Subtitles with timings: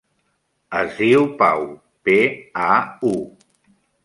[0.79, 1.67] Es diu Pau:
[2.09, 2.17] pe,
[2.71, 2.81] a,
[3.13, 3.15] u.